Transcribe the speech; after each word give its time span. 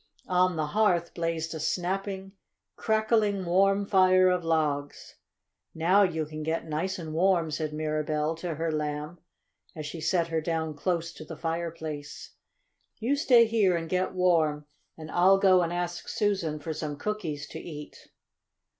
On 0.25 0.55
the 0.55 0.65
hearth 0.65 1.13
blazed 1.13 1.53
a 1.53 1.59
snapping, 1.59 2.31
crackling 2.75 3.45
warm 3.45 3.85
fire 3.85 4.29
of 4.29 4.43
logs. 4.43 5.17
"Now 5.75 6.01
you 6.01 6.25
can 6.25 6.41
get 6.41 6.67
nice 6.67 6.97
and 6.97 7.13
warm," 7.13 7.51
said 7.51 7.71
Mirabell 7.71 8.33
to 8.39 8.55
her 8.55 8.71
Lamb, 8.71 9.19
as 9.75 9.85
she 9.85 10.01
set 10.01 10.29
her 10.29 10.41
down 10.41 10.73
close 10.73 11.13
to 11.13 11.23
the 11.23 11.37
fireplace. 11.37 12.31
"You 12.97 13.15
stay 13.15 13.45
here 13.45 13.77
and 13.77 13.87
get 13.87 14.15
warm, 14.15 14.65
and 14.97 15.11
I'll 15.11 15.37
go 15.37 15.61
and 15.61 15.71
ask 15.71 16.07
Susan 16.07 16.57
for 16.57 16.73
some 16.73 16.97
cookies 16.97 17.47
to 17.49 17.59
eat." 17.59 18.09